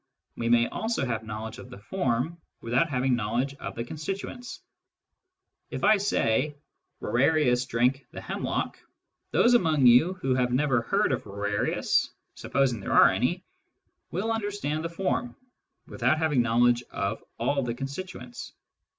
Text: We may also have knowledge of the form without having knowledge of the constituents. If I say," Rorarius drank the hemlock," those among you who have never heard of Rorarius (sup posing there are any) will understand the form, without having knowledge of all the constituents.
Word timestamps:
We 0.35 0.49
may 0.49 0.65
also 0.67 1.05
have 1.05 1.23
knowledge 1.23 1.59
of 1.59 1.69
the 1.69 1.77
form 1.77 2.41
without 2.59 2.89
having 2.89 3.15
knowledge 3.15 3.53
of 3.59 3.75
the 3.75 3.83
constituents. 3.83 4.59
If 5.69 5.83
I 5.83 5.97
say," 5.97 6.55
Rorarius 7.03 7.67
drank 7.67 8.07
the 8.09 8.19
hemlock," 8.19 8.79
those 9.29 9.53
among 9.53 9.85
you 9.85 10.13
who 10.15 10.33
have 10.33 10.51
never 10.51 10.81
heard 10.81 11.11
of 11.11 11.27
Rorarius 11.27 12.09
(sup 12.33 12.51
posing 12.51 12.79
there 12.79 12.93
are 12.93 13.11
any) 13.11 13.43
will 14.09 14.31
understand 14.31 14.83
the 14.83 14.89
form, 14.89 15.35
without 15.85 16.17
having 16.17 16.41
knowledge 16.41 16.81
of 16.89 17.23
all 17.37 17.61
the 17.61 17.75
constituents. 17.75 18.53